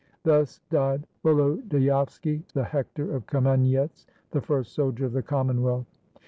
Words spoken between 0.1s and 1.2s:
Thus died